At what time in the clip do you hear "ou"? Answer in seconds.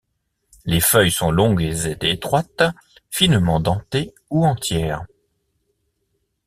4.31-4.47